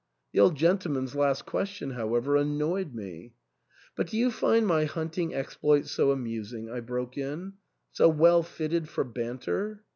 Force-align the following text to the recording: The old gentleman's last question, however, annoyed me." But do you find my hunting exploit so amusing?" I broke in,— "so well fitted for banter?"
The 0.33 0.39
old 0.39 0.55
gentleman's 0.55 1.13
last 1.13 1.45
question, 1.45 1.91
however, 1.91 2.35
annoyed 2.35 2.95
me." 2.95 3.35
But 3.95 4.07
do 4.07 4.17
you 4.17 4.31
find 4.31 4.65
my 4.65 4.85
hunting 4.85 5.35
exploit 5.35 5.85
so 5.85 6.09
amusing?" 6.09 6.71
I 6.71 6.79
broke 6.79 7.19
in,— 7.19 7.53
"so 7.91 8.09
well 8.09 8.41
fitted 8.41 8.89
for 8.89 9.03
banter?" 9.03 9.83